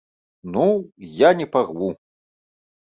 Ну, 0.55 0.63
я 1.29 1.33
не 1.43 1.49
парву! 1.53 1.95